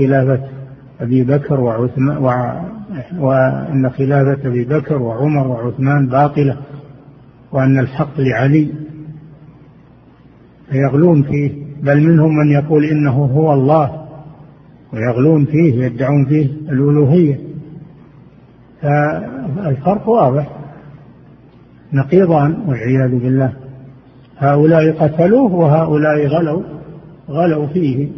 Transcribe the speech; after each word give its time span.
خلافة 0.00 0.40
أبي 1.00 1.24
بكر 1.24 1.60
وعثمان 1.60 2.16
وأن 3.18 3.90
خلافة 3.90 4.48
أبي 4.48 4.64
بكر 4.64 5.02
وعمر 5.02 5.48
وعثمان 5.48 6.06
باطلة 6.06 6.56
وأن 7.52 7.78
الحق 7.78 8.20
لعلي. 8.20 8.68
فيغلون 10.70 11.22
فيه 11.22 11.50
بل 11.82 12.00
منهم 12.00 12.36
من 12.36 12.52
يقول 12.52 12.84
إنه 12.84 13.10
هو 13.24 13.52
الله 13.52 14.06
ويغلون 14.92 15.44
فيه 15.44 15.84
يدعون 15.84 16.24
فيه 16.24 16.44
الألوهية. 16.44 17.40
فالفرق 18.82 20.08
واضح. 20.08 20.50
نقيضان 21.92 22.64
والعياذ 22.66 23.10
بالله. 23.10 23.52
هؤلاء 24.38 24.92
قتلوه 24.92 25.54
وهؤلاء 25.54 26.26
غلوا 26.26 26.62
غلوا 27.28 27.66
فيه. 27.66 28.08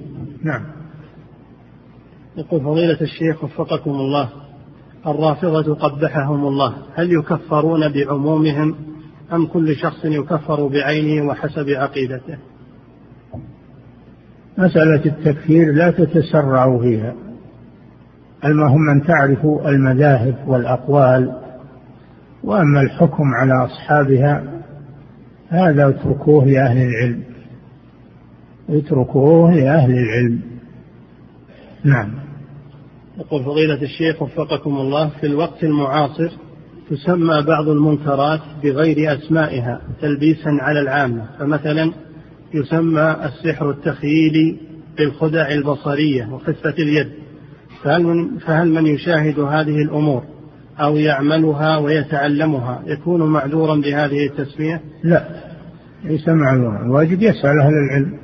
نعم. 0.43 0.72
يقول 2.37 2.61
فضيلة 2.61 3.01
الشيخ 3.01 3.45
وفقكم 3.45 3.91
الله 3.91 4.29
الرافضة 5.07 5.75
قبحهم 5.75 6.47
الله 6.47 6.75
هل 6.95 7.13
يكفرون 7.13 7.93
بعمومهم 7.93 8.75
أم 9.33 9.47
كل 9.47 9.77
شخص 9.77 10.05
يكفر 10.05 10.67
بعينه 10.67 11.29
وحسب 11.29 11.69
عقيدته؟ 11.69 12.37
مسألة 14.59 15.05
التكفير 15.07 15.73
لا 15.73 15.91
تتسرعوا 15.91 16.83
فيها. 16.83 17.15
المهم 18.45 18.91
أن 18.91 19.03
تعرفوا 19.07 19.69
المذاهب 19.69 20.35
والأقوال 20.47 21.33
وأما 22.45 22.81
الحكم 22.81 23.25
على 23.35 23.65
أصحابها 23.65 24.63
هذا 25.49 25.89
اتركوه 25.89 26.45
لأهل 26.45 26.79
العلم. 26.79 27.23
اتركوه 28.69 29.55
لأهل 29.55 29.91
العلم. 29.91 30.41
نعم. 31.85 32.32
يقول 33.19 33.45
فضيلة 33.45 33.83
الشيخ 33.83 34.23
وفقكم 34.23 34.77
الله 34.77 35.09
في 35.21 35.27
الوقت 35.27 35.65
المعاصر 35.65 36.31
تسمى 36.91 37.43
بعض 37.43 37.69
المنكرات 37.69 38.41
بغير 38.63 39.15
أسمائها 39.15 39.81
تلبيسا 40.01 40.49
على 40.61 40.81
العامة. 40.81 41.27
فمثلا 41.39 41.93
يسمى 42.55 43.17
السحر 43.25 43.71
التخييلي 43.71 44.57
بالخدع 44.99 45.49
البصرية 45.49 46.33
وخفة 46.33 46.75
اليد. 46.79 47.09
فهل 47.83 48.03
من, 48.03 48.39
فهل 48.39 48.69
من 48.69 48.87
يشاهد 48.87 49.39
هذه 49.39 49.83
الأمور؟ 49.83 50.23
أو 50.81 50.97
يعملها 50.97 51.77
ويتعلمها؟ 51.77 52.83
يكون 52.87 53.33
معذورا 53.33 53.75
بهذه 53.75 54.27
التسمية؟ 54.27 54.81
لا 55.05 55.25
ليس 56.05 56.29
معذورا. 56.29 56.89
واجب 56.91 57.23
يسأل 57.23 57.61
أهل 57.61 57.73
العلم 57.91 58.19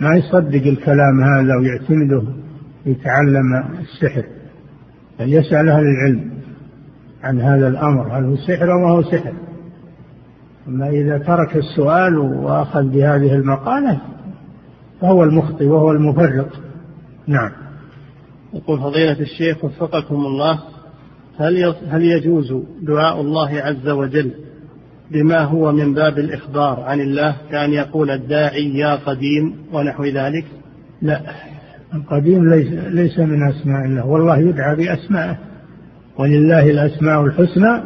ما 0.00 0.16
يصدق 0.16 0.66
الكلام 0.66 1.20
هذا 1.24 1.54
ويعتمده. 1.60 2.43
يتعلم 2.86 3.78
السحر 3.80 4.24
بل 5.18 5.32
يسأل 5.32 5.68
أهل 5.68 5.82
العلم 5.82 6.30
عن 7.22 7.40
هذا 7.40 7.68
الأمر 7.68 8.18
هل 8.18 8.24
هو 8.24 8.36
سحر 8.36 8.72
أو 8.72 8.78
ما 8.78 8.90
هو 8.90 9.02
سحر. 9.02 9.32
أما 10.68 10.88
إذا 10.88 11.18
ترك 11.18 11.56
السؤال 11.56 12.18
وأخذ 12.18 12.82
بهذه 12.82 13.34
المقالة 13.34 14.00
فهو 15.00 15.24
المخطئ 15.24 15.66
وهو 15.66 15.90
المفرط. 15.90 16.48
نعم. 17.26 17.50
يقول 18.54 18.78
فضيلة 18.78 19.20
الشيخ 19.20 19.64
وفقكم 19.64 20.14
الله 20.14 20.60
هل 21.38 21.74
هل 21.88 22.04
يجوز 22.04 22.54
دعاء 22.82 23.20
الله 23.20 23.60
عز 23.60 23.88
وجل 23.88 24.30
بما 25.10 25.40
هو 25.40 25.72
من 25.72 25.94
باب 25.94 26.18
الإخبار 26.18 26.80
عن 26.80 27.00
الله 27.00 27.36
كأن 27.50 27.72
يقول 27.72 28.10
الداعي 28.10 28.78
يا 28.78 28.94
قديم 28.94 29.56
ونحو 29.72 30.04
ذلك؟ 30.04 30.44
لا. 31.02 31.20
القديم 31.94 32.48
ليس 32.48 32.72
ليس 32.72 33.18
من 33.18 33.48
أسماء 33.48 33.84
الله. 33.84 34.06
والله 34.06 34.38
يدعى 34.38 34.76
بأسمائه. 34.76 35.38
ولله 36.18 36.70
الأسماء 36.70 37.24
الحسنى 37.24 37.82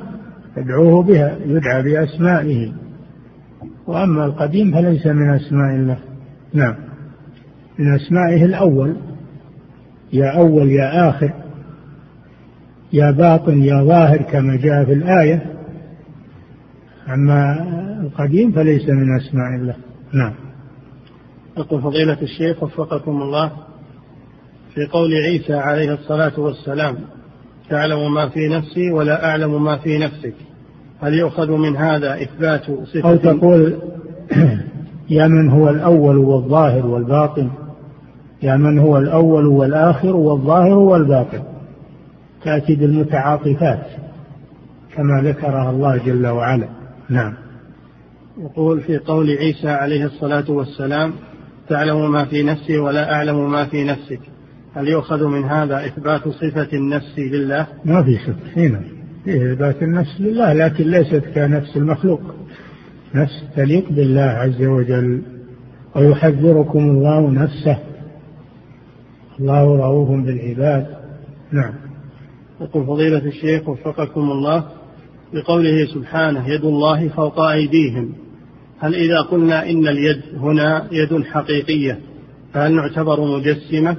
فادعوه 0.57 1.03
بها 1.03 1.37
يدعى 1.47 1.83
بأسمائه. 1.83 2.73
وأما 3.87 4.25
القديم 4.25 4.73
فليس 4.73 5.07
من 5.07 5.31
أسماء 5.31 5.75
الله. 5.75 5.99
نعم. 6.55 6.75
من 7.79 7.95
أسمائه 7.95 8.45
الأول. 8.45 8.97
يا 10.13 10.39
أول 10.39 10.71
يا 10.71 11.09
آخر. 11.09 11.33
يا 12.93 13.11
باطن 13.11 13.63
يا 13.63 13.83
ظاهر 13.85 14.23
كما 14.23 14.57
جاء 14.57 14.85
في 14.85 14.93
الآية. 14.93 15.43
أما 17.09 17.67
القديم 18.03 18.53
فليس 18.53 18.89
من 18.89 19.17
أسماء 19.17 19.55
الله. 19.61 19.75
نعم. 20.13 20.35
يقول 21.59 21.83
فضيلة 21.83 22.23
الشيخ 22.23 22.63
وفقكم 22.63 23.23
الله. 23.23 23.68
في 24.79 24.87
قول 24.87 25.15
عيسى 25.15 25.55
عليه 25.55 25.95
الصلاة 25.95 26.41
والسلام 26.41 26.97
تعلم 27.71 28.15
ما 28.15 28.29
في 28.29 28.49
نفسي 28.49 28.91
ولا 28.91 29.25
أعلم 29.25 29.65
ما 29.65 29.77
في 29.77 29.99
نفسك. 29.99 30.35
هل 31.01 31.15
يؤخذ 31.15 31.51
من 31.51 31.77
هذا 31.77 32.23
إثبات 32.23 32.63
صفة 32.63 33.11
أو 33.11 33.17
تقول 33.17 33.79
يا 35.11 35.27
من 35.27 35.51
هو 35.51 35.69
الأول 35.69 36.17
والظاهر 36.17 36.87
والباطن 36.87 37.51
يا 38.43 38.57
من 38.57 38.79
هو 38.79 38.99
الأول 38.99 39.47
والآخر 39.47 40.17
والظاهر 40.17 40.79
والباطن 40.79 41.43
تأتي 42.45 42.75
بالمتعاطفات 42.75 43.87
كما 44.95 45.23
ذكرها 45.23 45.71
الله 45.71 45.97
جل 45.97 46.27
وعلا. 46.27 46.69
نعم. 47.09 47.35
يقول 48.39 48.81
في 48.81 48.99
قول 48.99 49.31
عيسى 49.31 49.69
عليه 49.69 50.05
الصلاة 50.05 50.51
والسلام 50.51 51.13
تعلم 51.69 52.13
ما 52.13 52.25
في 52.25 52.43
نفسي 52.43 52.79
ولا 52.79 53.15
أعلم 53.15 53.51
ما 53.51 53.65
في 53.65 53.85
نفسك. 53.85 54.21
هل 54.79 54.89
يؤخذ 54.89 55.27
من 55.27 55.45
هذا 55.45 55.87
إثبات 55.87 56.29
صفة 56.29 56.69
النفس 56.73 57.19
لله؟ 57.19 57.67
ما 57.85 58.03
في 58.03 58.19
شك 58.19 58.59
هنا 58.59 58.83
فيه 59.25 59.53
إثبات 59.53 59.83
النفس 59.83 60.21
لله 60.21 60.53
لكن 60.53 60.85
ليست 60.85 61.25
كنفس 61.35 61.77
المخلوق. 61.77 62.21
نفس 63.15 63.45
تليق 63.57 63.91
بالله 63.91 64.21
عز 64.21 64.63
وجل 64.63 65.23
ويحذركم 65.97 66.79
الله 66.79 67.31
نفسه. 67.31 67.79
الله 69.41 69.77
رؤوف 69.77 70.09
بالعباد. 70.11 70.87
نعم. 71.53 71.75
يقول 72.61 72.87
فضيلة 72.87 73.27
الشيخ 73.27 73.69
وفقكم 73.69 74.21
الله 74.21 74.65
بقوله 75.35 75.87
سبحانه 75.95 76.49
يد 76.49 76.65
الله 76.65 77.09
فوق 77.09 77.41
أيديهم. 77.41 78.13
هل 78.79 78.95
إذا 78.95 79.21
قلنا 79.21 79.71
إن 79.71 79.89
اليد 79.89 80.23
هنا 80.37 80.87
يد 80.93 81.25
حقيقية 81.25 81.99
فهل 82.53 82.75
نعتبر 82.75 83.21
مجسمة؟ 83.21 83.97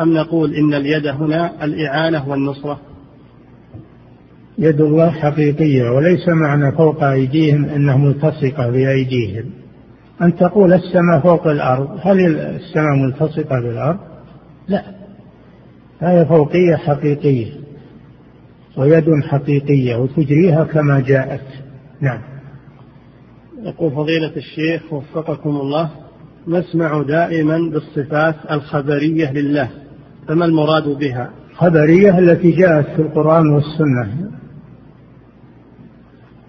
أم 0.00 0.14
نقول 0.14 0.54
إن 0.54 0.74
اليد 0.74 1.06
هنا 1.06 1.64
الإعانة 1.64 2.28
والنصرة؟ 2.28 2.80
يد 4.58 4.80
الله 4.80 5.10
حقيقية 5.10 5.90
وليس 5.90 6.28
معنى 6.28 6.72
فوق 6.72 7.04
أيديهم 7.04 7.64
أنها 7.64 7.96
ملتصقة 7.96 8.70
بأيديهم. 8.70 9.44
أن 10.22 10.36
تقول 10.36 10.72
السماء 10.72 11.20
فوق 11.22 11.46
الأرض 11.46 11.98
هل 12.02 12.36
السماء 12.36 12.96
ملتصقة 12.96 13.60
بالأرض؟ 13.60 13.98
لا. 14.68 14.84
هي 16.00 16.26
فوقية 16.26 16.76
حقيقية 16.76 17.52
ويد 18.76 19.24
حقيقية 19.24 19.96
وتجريها 19.96 20.64
كما 20.64 21.00
جاءت. 21.00 21.46
نعم. 22.00 22.20
يقول 23.62 23.90
فضيلة 23.90 24.32
الشيخ 24.36 24.92
وفقكم 24.92 25.50
الله 25.50 25.90
نسمع 26.48 27.02
دائما 27.02 27.58
بالصفات 27.58 28.36
الخبرية 28.50 29.32
لله. 29.32 29.70
فما 30.30 30.44
المراد 30.44 30.88
بها؟ 30.88 31.30
خبرية 31.54 32.18
التي 32.18 32.50
جاءت 32.50 32.86
في 32.86 33.02
القرآن 33.02 33.48
والسنة. 33.48 34.30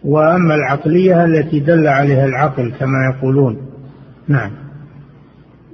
وأما 0.03 0.56
العقلية 0.56 1.25
التي 1.25 1.59
دل 1.59 1.88
عليها 1.88 2.25
العقل 2.25 2.72
كما 2.72 3.14
يقولون. 3.14 3.58
نعم. 4.28 4.52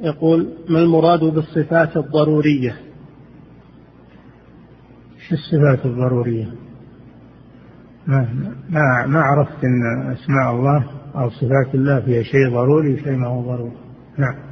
يقول 0.01 0.47
ما 0.69 0.79
المراد 0.79 1.19
بالصفات 1.19 1.97
الضرورية؟ 1.97 2.78
شو 5.28 5.35
الصفات 5.35 5.85
الضرورية؟ 5.85 6.47
ما 8.08 8.28
ما 8.70 9.05
ما 9.08 9.20
عرفت 9.20 9.64
إن 9.64 10.11
أسماء 10.11 10.52
الله 10.52 10.90
أو 11.16 11.29
صفات 11.29 11.76
الله 11.76 11.99
فيها 11.99 12.23
شيء 12.23 12.49
ضروري 12.53 13.03
شيء 13.03 13.17
ما 13.17 13.28
هو 13.28 13.41
ضروري. 13.41 13.78
نعم. 14.17 14.47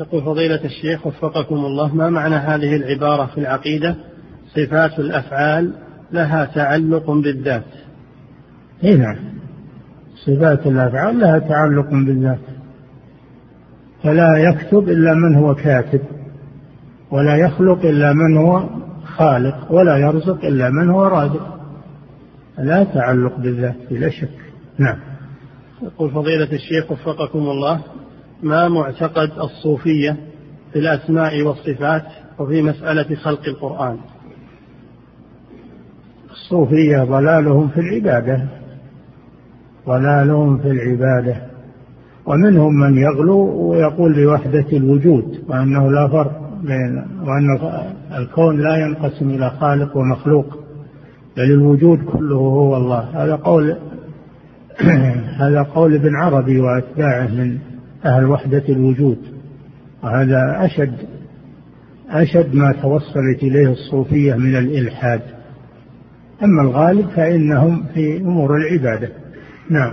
يقول 0.00 0.22
فضيلة 0.22 0.64
الشيخ 0.64 1.06
وفقكم 1.06 1.54
الله 1.54 1.94
ما 1.94 2.10
معنى 2.10 2.34
هذه 2.34 2.76
العبارة 2.76 3.26
في 3.26 3.38
العقيدة؟ 3.38 3.96
صفات 4.54 4.98
الأفعال 4.98 5.72
لها 6.12 6.44
تعلق 6.44 7.10
بالذات. 7.10 7.64
اي 8.84 8.96
نعم. 8.96 9.16
صفات 10.26 10.66
الأفعال 10.66 11.20
لها 11.20 11.38
تعلق 11.38 11.90
بالذات. 11.90 12.38
فلا 14.02 14.36
يكتب 14.36 14.88
إلا 14.88 15.14
من 15.14 15.34
هو 15.34 15.54
كاتب 15.54 16.00
ولا 17.10 17.36
يخلق 17.36 17.84
إلا 17.84 18.12
من 18.12 18.36
هو 18.36 18.68
خالق 19.04 19.72
ولا 19.72 19.96
يرزق 19.96 20.44
إلا 20.44 20.70
من 20.70 20.90
هو 20.90 21.04
رازق. 21.04 21.60
لا 22.58 22.84
تعلق 22.84 23.36
بالذات 23.36 23.76
بلا 23.90 24.10
شك. 24.10 24.38
نعم. 24.78 24.98
يقول 25.82 26.10
فضيلة 26.10 26.52
الشيخ 26.52 26.90
وفقكم 26.90 27.38
الله 27.38 27.80
ما 28.42 28.68
معتقد 28.68 29.30
الصوفية 29.38 30.16
في 30.72 30.78
الأسماء 30.78 31.42
والصفات 31.42 32.04
وفي 32.38 32.62
مسألة 32.62 33.16
خلق 33.16 33.48
القرآن. 33.48 33.96
الصوفية 36.30 37.04
ضلالهم 37.04 37.68
في 37.68 37.80
العبادة 37.80 38.46
ضلالهم 39.86 40.58
في 40.58 40.70
العبادة. 40.70 41.36
ومنهم 42.26 42.74
من 42.74 42.98
يغلو 42.98 43.70
ويقول 43.70 44.24
بوحدة 44.24 44.66
الوجود 44.72 45.44
وأنه 45.48 45.90
لا 45.90 46.08
فرق 46.08 46.40
بين 46.62 47.04
وأن 47.22 47.58
الكون 48.18 48.60
لا 48.60 48.76
ينقسم 48.76 49.30
إلى 49.30 49.50
خالق 49.50 49.96
ومخلوق 49.96 50.58
بل 51.36 51.44
الوجود 51.44 52.04
كله 52.04 52.36
هو 52.36 52.76
الله. 52.76 53.24
هذا 53.24 53.36
قول 53.36 53.76
هذا 55.42 55.62
قول 55.62 55.94
ابن 55.94 56.16
عربي 56.16 56.60
وأتباعه 56.60 57.26
من 57.26 57.58
أهل 58.04 58.24
وحدة 58.24 58.62
الوجود 58.68 59.18
وهذا 60.02 60.56
أشد 60.58 60.94
أشد 62.10 62.54
ما 62.54 62.72
توصلت 62.72 63.42
إليه 63.42 63.72
الصوفية 63.72 64.34
من 64.34 64.56
الإلحاد. 64.56 65.20
أما 66.42 66.62
الغالب 66.62 67.08
فإنهم 67.08 67.84
في 67.94 68.16
أمور 68.16 68.56
العبادة. 68.56 69.08
نعم. 69.70 69.92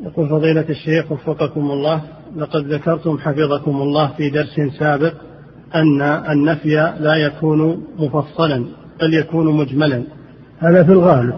يقول 0.00 0.28
فضيلة 0.28 0.64
الشيخ 0.68 1.12
وفقكم 1.12 1.60
الله 1.60 2.02
لقد 2.36 2.66
ذكرتم 2.66 3.18
حفظكم 3.18 3.70
الله 3.70 4.08
في 4.16 4.30
درس 4.30 4.60
سابق 4.78 5.12
أن 5.74 6.02
النفي 6.02 6.94
لا 7.00 7.14
يكون 7.14 7.84
مفصلا 7.98 8.64
بل 9.00 9.14
يكون 9.14 9.56
مجملا. 9.56 10.02
هذا 10.58 10.84
في 10.84 10.92
الغالب 10.92 11.34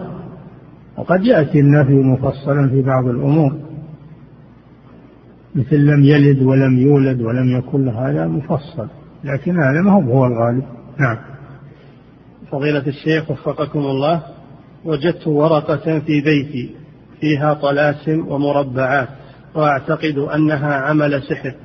وقد 0.97 1.25
يأتي 1.25 1.59
النفي 1.59 1.93
مفصلا 1.93 2.69
في 2.69 2.81
بعض 2.81 3.05
الأمور. 3.05 3.53
مثل 5.55 5.75
لم 5.75 6.03
يلد 6.03 6.43
ولم 6.43 6.79
يولد 6.79 7.21
ولم 7.21 7.57
يكن 7.57 7.85
له 7.85 8.09
هذا 8.09 8.27
مفصل 8.27 8.87
لكن 9.23 9.51
هذا 9.63 9.81
ما 9.81 9.91
هو 9.91 10.25
الغالب. 10.25 10.63
نعم. 10.99 11.17
فضيلة 12.51 12.87
الشيخ 12.87 13.31
وفقكم 13.31 13.79
الله 13.79 14.21
وجدت 14.85 15.27
ورقة 15.27 15.99
في 15.99 16.21
بيتي 16.21 16.75
فيها 17.19 17.53
طلاسم 17.53 18.27
ومربعات 18.27 19.07
وأعتقد 19.55 20.17
أنها 20.17 20.73
عمل 20.73 21.23
سحر 21.23 21.55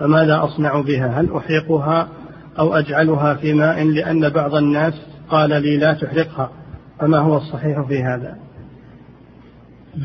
فماذا 0.00 0.44
أصنع 0.44 0.80
بها؟ 0.80 1.20
هل 1.20 1.36
أحرقها 1.36 2.08
أو 2.58 2.74
أجعلها 2.74 3.34
في 3.34 3.52
ماء؟ 3.52 3.84
لأن 3.84 4.28
بعض 4.28 4.54
الناس 4.54 4.94
قال 5.28 5.50
لي 5.50 5.76
لا 5.76 5.94
تحرقها. 5.94 6.50
فما 7.00 7.18
هو 7.18 7.36
الصحيح 7.36 7.80
في 7.88 8.02
هذا؟ 8.02 8.36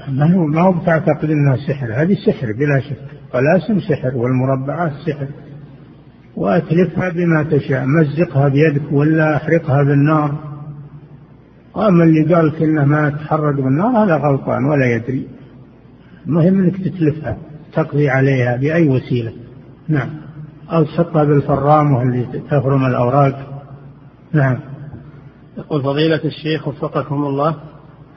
ما 0.09 0.35
هو 0.35 0.45
ما 0.45 0.61
هو 0.61 0.71
بتعتقد 0.71 1.29
إنها 1.29 1.55
سحر؟ 1.67 1.93
هذه 1.93 2.17
سحر 2.25 2.47
بلا 2.51 2.79
شك. 2.79 3.14
طلاسم 3.35 3.79
سحر 3.79 4.17
والمربعات 4.17 4.91
سحر. 5.07 5.27
وأتلفها 6.35 7.09
بما 7.09 7.43
تشاء 7.43 7.85
مزقها 7.85 8.47
بيدك 8.47 8.91
ولا 8.91 9.35
أحرقها 9.35 9.83
بالنار. 9.83 10.35
واما 11.75 12.03
اللي 12.03 12.35
قال 12.35 12.55
انه 12.63 12.85
ما 12.85 13.09
تحرق 13.09 13.55
بالنار 13.55 14.05
هذا 14.05 14.15
غلطان 14.15 14.65
ولا 14.65 14.85
يدري. 14.85 15.27
المهم 16.27 16.63
إنك 16.63 16.77
تتلفها 16.77 17.37
تقضي 17.73 18.09
عليها 18.09 18.57
بأي 18.57 18.89
وسيلة. 18.89 19.33
نعم. 19.89 20.09
أو 20.71 20.83
تحطها 20.83 21.23
بالفرامه 21.23 22.01
اللي 22.01 22.25
تفرم 22.49 22.85
الأوراق. 22.85 23.63
نعم. 24.33 24.57
يقول 25.57 25.83
فضيلة 25.83 26.21
الشيخ 26.25 26.67
وفقكم 26.67 27.15
الله 27.15 27.55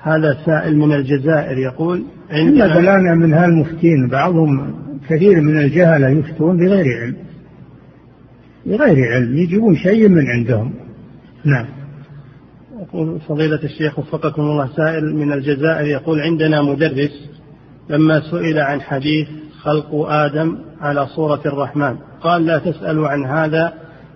هذا 0.00 0.38
سائل 0.47 0.79
من 0.79 0.93
الجزائر 0.93 1.59
يقول 1.59 2.05
عندنا 2.31 2.79
بلانا 2.79 3.14
من 3.14 3.35
هالمفتين 3.35 4.09
بعضهم 4.09 4.75
كثير 5.08 5.40
من 5.40 5.58
الجهلة 5.58 6.08
يفتون 6.08 6.56
بغير 6.56 7.00
علم. 7.00 7.16
بغير 8.66 9.12
علم 9.12 9.37
يجيبون 9.37 9.76
شيء 9.76 10.08
من 10.08 10.26
عندهم. 10.26 10.75
نعم. 11.44 11.66
يقول 12.82 13.20
فضيلة 13.20 13.62
الشيخ 13.64 13.99
وفقكم 13.99 14.43
الله 14.43 14.69
سائل 14.76 15.16
من 15.16 15.32
الجزائر 15.32 15.87
يقول 15.87 16.20
عندنا 16.20 16.62
مدرس 16.62 17.28
لما 17.90 18.20
سئل 18.20 18.58
عن 18.58 18.81
حديث 18.81 19.28
خلق 19.60 19.94
آدم 19.94 20.58
على 20.81 21.06
صورة 21.06 21.40
الرحمن 21.46 21.96
قال 22.20 22.46
لا 22.46 22.58
تسألوا 22.58 23.08
عن 23.08 23.25
هذا 23.25 23.72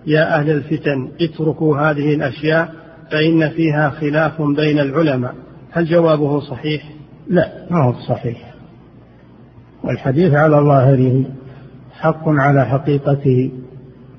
يا 0.07 0.39
أهل 0.39 0.49
الفتن 0.49 1.11
اتركوا 1.21 1.77
هذه 1.77 2.13
الأشياء 2.13 2.73
فإن 3.11 3.49
فيها 3.49 3.89
خلاف 3.89 4.41
بين 4.41 4.79
العلماء. 4.79 5.35
هل 5.71 5.85
جوابه 5.85 6.39
صحيح؟ 6.39 6.83
لا 7.27 7.67
ما 7.71 7.83
هو 7.83 7.93
صحيح 7.93 8.52
والحديث 9.83 10.33
على 10.33 10.55
ظاهره 10.55 11.25
حق 11.91 12.29
على 12.29 12.65
حقيقته 12.65 13.51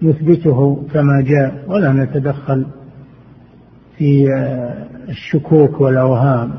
نثبته 0.03 0.87
كما 0.93 1.21
جاء 1.21 1.65
ولا 1.67 1.93
نتدخل 1.93 2.67
في 3.99 4.27
الشكوك 5.09 5.81
والأوهام. 5.81 6.51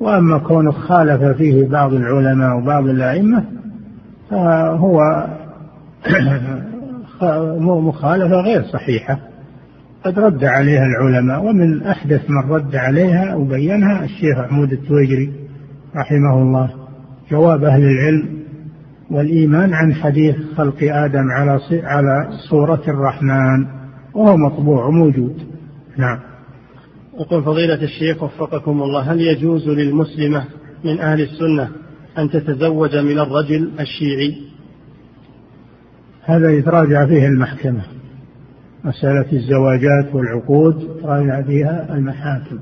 وأما 0.00 0.38
كونه 0.38 0.70
خالف 0.72 1.22
فيه 1.22 1.68
بعض 1.68 1.92
العلماء 1.92 2.56
وبعض 2.56 2.86
الأئمة 2.86 3.44
فهو 4.30 5.26
مخالفة 7.88 8.40
غير 8.40 8.62
صحيحة. 8.62 9.18
قد 10.04 10.18
رد 10.18 10.44
عليها 10.44 10.82
العلماء 10.86 11.44
ومن 11.44 11.82
أحدث 11.82 12.30
من 12.30 12.50
رد 12.50 12.76
عليها 12.76 13.34
وبينها 13.34 14.04
الشيخ 14.04 14.38
محمود 14.38 14.72
التويجري 14.72 15.32
رحمه 15.96 16.42
الله. 16.42 16.81
جواب 17.32 17.64
أهل 17.64 17.82
العلم 17.82 18.42
والإيمان 19.10 19.74
عن 19.74 19.94
حديث 19.94 20.36
خلق 20.56 20.76
آدم 20.82 21.30
على 21.30 21.60
على 21.72 22.38
صورة 22.50 22.82
الرحمن 22.88 23.66
وهو 24.14 24.36
مطبوع 24.36 24.84
وموجود 24.84 25.42
نعم. 25.96 26.18
يقول 27.20 27.42
فضيلة 27.42 27.82
الشيخ 27.82 28.22
وفقكم 28.22 28.82
الله 28.82 29.12
هل 29.12 29.20
يجوز 29.20 29.68
للمسلمة 29.68 30.44
من 30.84 31.00
أهل 31.00 31.20
السنة 31.20 31.68
أن 32.18 32.30
تتزوج 32.30 32.96
من 32.96 33.18
الرجل 33.18 33.70
الشيعي؟ 33.80 34.36
هذا 36.24 36.50
يتراجع 36.50 37.06
فيه 37.06 37.26
المحكمة. 37.26 37.82
مسألة 38.84 39.32
الزواجات 39.32 40.14
والعقود 40.14 41.00
تراجع 41.02 41.42
فيها 41.42 41.94
المحاكم. 41.94 42.58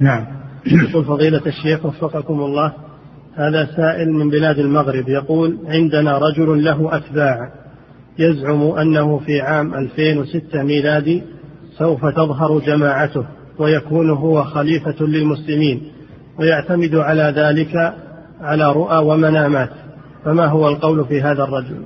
نعم. 0.00 0.26
يقول 0.66 1.04
فضيلة 1.04 1.46
الشيخ 1.46 1.86
وفقكم 1.86 2.40
الله 2.40 2.72
هذا 3.36 3.68
سائل 3.76 4.12
من 4.12 4.30
بلاد 4.30 4.58
المغرب 4.58 5.08
يقول 5.08 5.58
عندنا 5.66 6.18
رجل 6.18 6.64
له 6.64 6.96
أتباع 6.96 7.52
يزعم 8.18 8.62
أنه 8.62 9.18
في 9.18 9.40
عام 9.40 9.74
2006 9.74 10.62
ميلادي 10.62 11.22
سوف 11.78 12.06
تظهر 12.06 12.58
جماعته 12.58 13.24
ويكون 13.58 14.10
هو 14.10 14.44
خليفة 14.44 15.04
للمسلمين 15.04 15.82
ويعتمد 16.38 16.94
على 16.94 17.32
ذلك 17.36 17.94
على 18.40 18.72
رؤى 18.72 18.96
ومنامات. 18.96 19.70
فما 20.24 20.46
هو 20.46 20.68
القول 20.68 21.04
في 21.04 21.22
هذا 21.22 21.44
الرجل؟ 21.44 21.82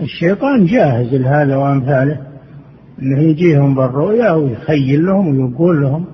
الشيطان 0.00 0.66
جاهز 0.66 1.14
لهذا 1.14 1.56
وأمثاله 1.56 2.18
أنه 3.02 3.22
يجيهم 3.22 3.74
بالرؤيا 3.74 4.30
ويخيل 4.30 5.06
لهم 5.06 5.38
ويقول 5.38 5.82
لهم 5.82 6.04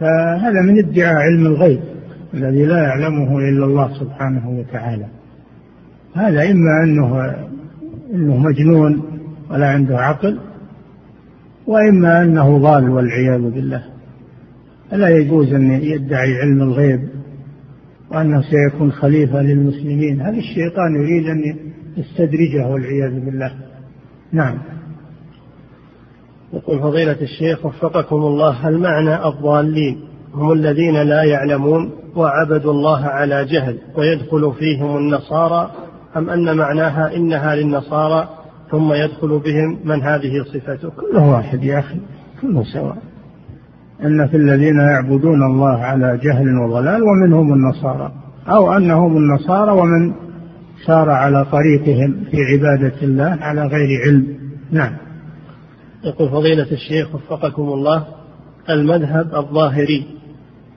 فهذا 0.00 0.60
من 0.62 0.78
ادعاء 0.78 1.14
علم 1.14 1.46
الغيب. 1.46 1.93
الذي 2.34 2.64
لا 2.64 2.82
يعلمه 2.82 3.38
إلا 3.38 3.64
الله 3.64 4.00
سبحانه 4.00 4.50
وتعالى. 4.50 5.06
هذا 6.14 6.50
إما 6.50 6.84
أنه 6.84 7.34
أنه 8.14 8.36
مجنون 8.36 9.02
ولا 9.50 9.68
عنده 9.68 9.98
عقل 9.98 10.38
وإما 11.66 12.22
أنه 12.22 12.58
ضال 12.58 12.90
والعياذ 12.90 13.50
بالله. 13.50 13.82
فلا 14.90 15.08
يجوز 15.08 15.52
أن 15.52 15.70
يدعي 15.70 16.40
علم 16.40 16.62
الغيب 16.62 17.08
وأنه 18.10 18.42
سيكون 18.42 18.92
خليفة 18.92 19.42
للمسلمين؟ 19.42 20.20
هذا 20.20 20.36
الشيطان 20.36 20.94
يريد 20.96 21.26
أن 21.28 21.56
يستدرجه 21.96 22.66
والعياذ 22.66 23.20
بالله؟ 23.24 23.52
نعم. 24.32 24.58
يقول 26.52 26.80
فضيلة 26.80 27.16
الشيخ 27.22 27.66
وفقكم 27.66 28.16
الله 28.16 28.50
هل 28.50 28.78
معنى 28.78 29.28
الضالين 29.28 30.00
هم 30.34 30.52
الذين 30.52 31.02
لا 31.02 31.22
يعلمون 31.22 31.90
وعبدوا 32.16 32.72
الله 32.72 33.04
على 33.04 33.44
جهل 33.44 33.78
ويدخل 33.96 34.52
فيهم 34.58 34.96
النصارى 34.96 35.70
أم 36.16 36.30
أن 36.30 36.56
معناها 36.56 37.16
إنها 37.16 37.54
للنصارى 37.56 38.28
ثم 38.70 38.92
يدخل 38.92 39.38
بهم 39.38 39.78
من 39.84 40.02
هذه 40.02 40.44
صفته؟ 40.52 40.90
كله 40.90 41.30
واحد 41.30 41.64
يا 41.64 41.78
أخي 41.78 42.00
كله 42.42 42.64
سواء. 42.72 42.96
أن 44.02 44.26
في 44.26 44.36
الذين 44.36 44.76
يعبدون 44.76 45.42
الله 45.42 45.78
على 45.78 46.18
جهل 46.22 46.58
وضلال 46.58 47.02
ومنهم 47.02 47.52
النصارى 47.52 48.12
أو 48.48 48.76
أنهم 48.76 49.16
النصارى 49.16 49.70
ومن 49.70 50.12
سار 50.86 51.10
على 51.10 51.44
طريقهم 51.44 52.24
في 52.30 52.36
عبادة 52.36 52.94
الله 53.02 53.38
على 53.40 53.66
غير 53.66 54.02
علم. 54.06 54.26
نعم. 54.72 54.92
يقول 56.04 56.28
فضيلة 56.28 56.72
الشيخ 56.72 57.14
وفقكم 57.14 57.62
الله 57.62 58.04
المذهب 58.70 59.34
الظاهري 59.34 60.06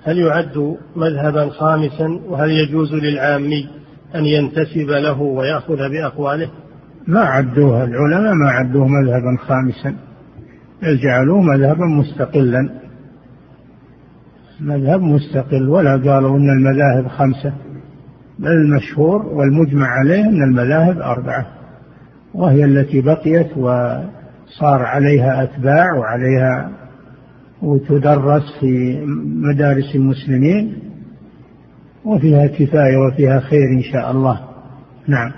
هل 0.08 0.18
يعد 0.18 0.78
مذهبا 0.96 1.50
خامسا 1.50 2.20
وهل 2.30 2.50
يجوز 2.50 2.94
للعامي 2.94 3.70
أن 4.16 4.26
ينتسب 4.26 4.90
له 4.90 5.22
ويأخذ 5.22 5.78
بأقواله؟ 5.78 6.50
ما 7.08 7.20
عدوها. 7.20 7.84
العلماء 7.84 8.34
ما 8.34 8.50
عدوه 8.50 8.88
مذهبا 8.88 9.38
خامسا 9.48 9.96
بل 10.82 10.98
جعلوه 10.98 11.42
مذهبا 11.42 11.86
مستقلا. 11.86 12.70
مذهب 14.62 15.02
مستقل 15.02 15.70
ولا 15.70 15.92
قالوا 15.92 16.38
إن 16.38 16.50
المذاهب 16.50 17.08
خمسة 17.08 17.54
بل 18.40 18.52
المشهور 18.52 19.26
والمجمع 19.26 19.88
عليه 19.88 20.26
إن 20.26 20.44
المذاهب 20.44 21.00
أربعة 21.02 21.46
وهي 22.34 22.66
التي 22.66 23.02
بقيت 23.02 23.58
وصار 23.58 24.82
عليها 24.84 25.44
أتباع 25.44 25.94
وعليها 25.94 26.72
وتدرس 27.62 28.44
في 28.60 29.02
مدارس 29.26 29.96
المسلمين 29.96 30.74
وفيها 32.06 32.48
كفاية 32.48 32.98
وفيها 32.98 33.40
خير 33.40 33.68
إن 33.78 33.84
شاء 33.84 34.12
الله. 34.12 34.40
نعم. 35.08 35.32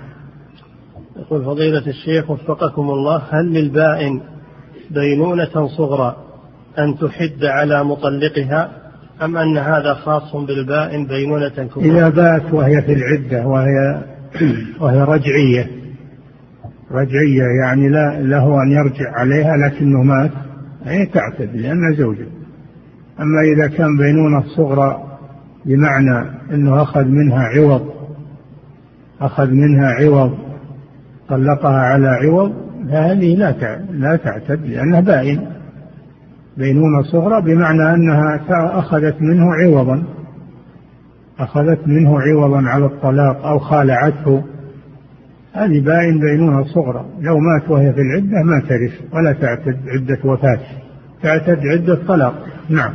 يقول 1.16 1.44
فضيلة 1.44 1.86
الشيخ 1.86 2.30
وفقكم 2.30 2.82
الله 2.82 3.22
هل 3.30 3.52
للبائن 3.52 4.20
دينونة 4.90 5.66
صغرى 5.76 6.16
أن 6.78 6.98
تحد 6.98 7.44
على 7.44 7.84
مطلقها 7.84 8.70
أم 9.22 9.36
أن 9.36 9.58
هذا 9.58 9.94
خاص 9.94 10.36
بالبائن 10.36 11.06
دينونة 11.06 11.48
كبرى؟ 11.48 11.90
إذا 11.90 12.08
بات 12.08 12.54
وهي 12.54 12.82
في 12.82 12.92
العدة 12.92 13.46
وهي 13.46 14.04
وهي 14.80 15.02
رجعية. 15.02 15.70
رجعية 16.90 17.44
يعني 17.64 17.88
لا 17.88 18.20
له 18.20 18.62
أن 18.62 18.70
يرجع 18.72 19.10
عليها 19.12 19.56
لكنه 19.56 20.02
مات. 20.02 20.49
أي 20.86 21.06
تعتد 21.06 21.56
لأنه 21.56 21.96
زوجة. 21.96 22.26
أما 23.20 23.40
إذا 23.54 23.76
كان 23.76 23.96
بينونة 23.96 24.42
صغرى 24.56 25.10
بمعنى 25.66 26.30
أنه 26.54 26.82
أخذ 26.82 27.04
منها 27.04 27.42
عوض 27.42 27.90
أخذ 29.20 29.50
منها 29.50 29.86
عوض 29.86 30.38
طلقها 31.28 31.80
على 31.80 32.08
عوض 32.08 32.52
فهذه 32.88 33.36
لا 33.36 33.54
لا 33.90 34.16
تعتد 34.16 34.66
لأنها 34.66 35.00
بائن 35.00 35.46
بينونة 36.56 37.02
صغرى 37.02 37.42
بمعنى 37.42 37.94
أنها 37.94 38.40
أخذت 38.50 39.22
منه 39.22 39.54
عوضا 39.54 40.04
أخذت 41.38 41.88
منه 41.88 42.20
عوضا 42.20 42.62
على 42.68 42.84
الطلاق 42.84 43.46
أو 43.46 43.58
خالعته. 43.58 44.42
هذه 45.52 45.80
باين 45.80 46.20
بينونة 46.20 46.64
صغرى. 46.64 47.04
لو 47.20 47.38
مات 47.38 47.70
وهي 47.70 47.92
في 47.92 48.00
العدة 48.00 48.42
ما 48.42 48.60
ترث 48.68 49.14
ولا 49.14 49.32
تعتد 49.32 49.80
عدة 49.88 50.18
وفاة. 50.24 50.60
تعتد 51.22 51.60
عدة 51.66 51.98
طلاق. 52.08 52.34
نعم. 52.68 52.94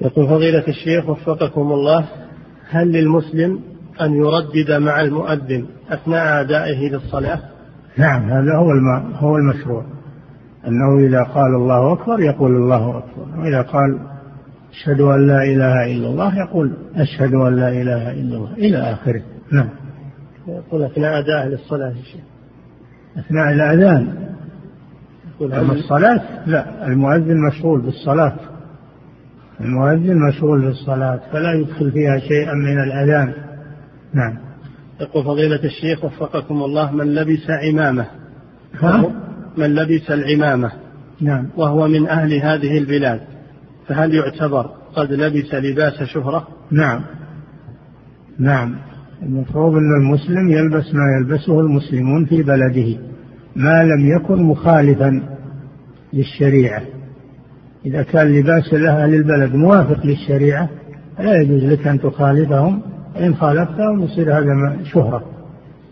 يقول 0.00 0.26
فضيلة 0.28 0.64
الشيخ 0.68 1.08
وفقكم 1.08 1.72
الله 1.72 2.04
هل 2.70 2.92
للمسلم 2.92 3.60
أن 4.00 4.14
يردد 4.14 4.82
مع 4.82 5.00
المؤذن 5.00 5.66
أثناء 5.90 6.40
أدائه 6.40 6.88
للصلاة؟ 6.90 7.40
نعم 7.98 8.22
هذا 8.22 8.56
هو 8.56 8.70
هو 9.14 9.36
المشروع. 9.36 9.84
أنه 10.68 11.06
إذا 11.06 11.22
قال 11.22 11.54
الله 11.54 11.92
أكبر 11.92 12.20
يقول 12.20 12.56
الله 12.56 12.98
أكبر 12.98 13.40
وإذا 13.40 13.62
قال 13.62 13.98
أشهد 14.72 15.00
أن 15.00 15.26
لا 15.26 15.42
إله 15.42 15.84
إلا 15.84 16.08
الله 16.08 16.38
يقول 16.38 16.72
أشهد 16.96 17.34
أن 17.34 17.56
لا 17.56 17.68
إله 17.68 18.12
إلا 18.12 18.36
الله 18.36 18.52
إلى 18.52 18.78
آخره. 18.78 19.22
نعم. 19.52 19.68
يقول 20.48 20.82
أثناء 20.82 21.18
أدائه 21.18 21.48
للصلاة 21.48 21.94
أثناء 23.18 23.52
الأذان. 23.52 24.32
أما 25.42 25.72
الصلاة؟ 25.72 26.20
لا 26.46 26.86
المؤذن 26.86 27.46
مشغول 27.48 27.80
بالصلاة. 27.80 28.36
المؤذن 29.60 30.28
مشغول 30.28 30.60
بالصلاة. 30.60 31.20
فلا 31.32 31.52
يدخل 31.52 31.92
فيها 31.92 32.18
شيئا 32.18 32.54
من 32.54 32.82
الأذان. 32.82 33.34
نعم. 34.14 34.38
يقول 35.00 35.24
فضيلة 35.24 35.64
الشيخ 35.64 36.04
وفقكم 36.04 36.62
الله 36.62 36.92
من 36.92 37.14
لبس 37.14 37.50
عمامة 37.50 38.06
ها؟ 38.80 39.12
من 39.56 39.74
لبس 39.74 40.10
العمامة 40.10 40.72
نعم. 41.20 41.48
وهو 41.56 41.88
من 41.88 42.08
أهل 42.08 42.34
هذه 42.34 42.78
البلاد 42.78 43.20
فهل 43.86 44.14
يعتبر 44.14 44.70
قد 44.96 45.12
لبس 45.12 45.54
لباس 45.54 46.02
شهرة؟ 46.02 46.48
نعم. 46.70 47.00
نعم. 48.38 48.76
المفروض 49.22 49.74
أن 49.74 49.96
المسلم 50.00 50.50
يلبس 50.50 50.94
ما 50.94 51.16
يلبسه 51.18 51.60
المسلمون 51.60 52.24
في 52.24 52.42
بلده 52.42 52.98
ما 53.56 53.82
لم 53.82 54.16
يكن 54.16 54.42
مخالفا 54.42 55.22
للشريعة. 56.12 56.82
إذا 57.86 58.02
كان 58.02 58.26
لباس 58.26 58.74
أهل 58.74 59.14
البلد 59.14 59.54
موافق 59.54 60.06
للشريعة 60.06 60.68
لا 61.18 61.40
يجوز 61.40 61.64
لك 61.64 61.86
أن 61.86 62.00
تخالفهم. 62.00 62.82
إن 63.20 63.34
خالفتهم 63.34 64.02
يصير 64.02 64.38
هذا 64.38 64.76
شهرة 64.84 65.24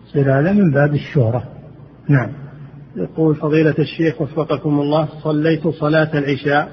يصير 0.07 0.39
هذا 0.39 0.51
من 0.51 0.71
باب 0.71 0.93
الشهرة. 0.93 1.43
نعم. 2.09 2.29
يقول 2.95 3.35
فضيلة 3.35 3.75
الشيخ 3.79 4.21
وفقكم 4.21 4.79
الله 4.79 5.07
صليت 5.23 5.67
صلاة 5.67 6.17
العشاء 6.17 6.69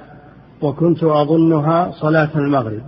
وكنت 0.62 1.04
أظنها 1.04 1.90
صلاة 1.90 2.30
المغرب 2.36 2.80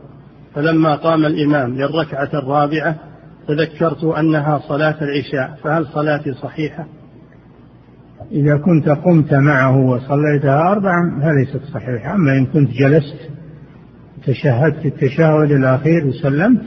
فلما 0.54 0.94
قام 0.96 1.24
الإمام 1.26 1.74
للركعة 1.74 2.30
الرابعة 2.34 3.09
تذكرت 3.50 4.04
أنها 4.04 4.58
صلاة 4.68 4.96
العشاء 5.02 5.58
فهل 5.62 5.86
صلاتي 5.86 6.32
صحيحة؟ 6.32 6.86
إذا 8.32 8.56
كنت 8.56 8.88
قمت 8.88 9.34
معه 9.34 9.76
وصليتها 9.76 10.72
أربعا 10.72 11.20
فليست 11.22 11.64
صحيحة 11.74 12.14
أما 12.14 12.38
إن 12.38 12.46
كنت 12.46 12.70
جلست 12.70 13.30
تشهدت 14.26 14.86
التشهد 14.86 15.50
الأخير 15.50 16.06
وسلمت 16.06 16.62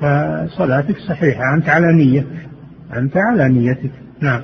فصلاتك 0.00 0.98
صحيحة 1.08 1.54
أنت 1.56 1.68
على 1.68 1.92
نية 1.92 2.26
أنت 2.96 3.16
على 3.16 3.48
نيتك. 3.48 3.90
نعم. 4.20 4.40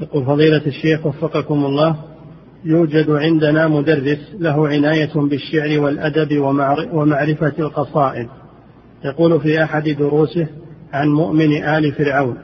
يقول 0.00 0.24
فضيلة 0.24 0.66
الشيخ 0.66 1.06
وفقكم 1.06 1.64
الله 1.64 1.96
يوجد 2.64 3.10
عندنا 3.10 3.68
مدرس 3.68 4.34
له 4.38 4.68
عناية 4.68 5.12
بالشعر 5.14 5.80
والأدب 5.80 6.38
ومعرفة 6.92 7.52
القصائد. 7.58 8.28
يقول 9.04 9.40
في 9.40 9.64
أحد 9.64 9.88
دروسه 9.88 10.48
عن 10.92 11.08
مؤمن 11.08 11.64
آل 11.64 11.92
فرعون 11.92 12.36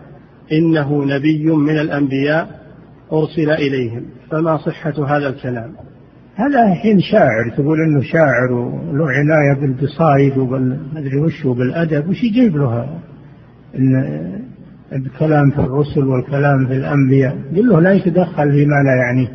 إنه 0.52 1.04
نبي 1.04 1.46
من 1.46 1.78
الأنبياء 1.78 2.60
أرسل 3.12 3.50
إليهم. 3.50 4.02
فما 4.30 4.56
صحة 4.56 5.16
هذا 5.16 5.28
الكلام؟ 5.28 5.72
هذا 6.34 6.75
حين 6.75 7.00
شاعر 7.00 7.50
تقول 7.56 7.78
إنه 7.80 8.00
شاعر 8.02 8.52
وله 8.52 9.06
عناية 9.10 9.60
بالقصايد 9.60 10.38
وبالمدري 10.38 11.16
وش 11.16 11.44
وبالأدب 11.44 12.08
وش 12.08 12.25
يجيب 12.25 12.56
له 12.56 12.88
إن 13.78 13.94
الكلام 14.92 15.50
في 15.50 15.58
الرسل 15.58 16.04
والكلام 16.04 16.66
في 16.66 16.72
الأنبياء 16.72 17.38
قل 17.56 17.68
له 17.68 17.80
لا 17.80 17.92
يتدخل 17.92 18.52
فيما 18.52 18.82
لا 18.84 18.96
يعنيه. 18.96 19.28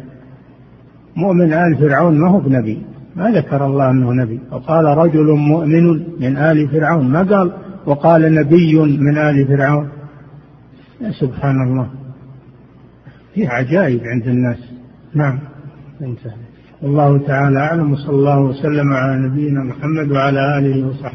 مؤمن 1.16 1.54
آل 1.54 1.78
فرعون 1.78 2.20
ما 2.20 2.30
هو 2.30 2.40
بنبي. 2.40 2.91
ما 3.16 3.32
ذكر 3.32 3.66
الله 3.66 3.92
أنه 3.92 4.14
نبي. 4.14 4.40
وقال 4.52 4.86
رجل 4.86 5.32
مؤمن 5.32 5.88
من 6.20 6.38
آل 6.38 6.70
فرعون. 6.70 7.12
ما 7.12 7.24
قال؟ 7.24 7.52
وقال 7.86 8.36
نبي 8.36 8.80
من 8.80 9.18
آل 9.18 9.48
فرعون. 9.48 9.90
يا 11.02 11.12
سبحان 11.12 11.56
الله. 11.62 11.90
في 13.34 13.48
عجائب 13.48 14.02
عند 14.04 14.28
الناس. 14.28 14.58
نعم. 15.14 15.40
انتهى. 16.02 16.34
الله 16.84 17.18
تعالى 17.18 17.60
أعلم. 17.60 17.92
وصلى 17.92 18.16
الله 18.16 18.40
وسلم 18.40 18.94
على 18.94 19.28
نبينا 19.28 19.64
محمد 19.64 20.12
وعلى 20.12 20.58
آله 20.58 20.88
وصحبه. 20.88 21.10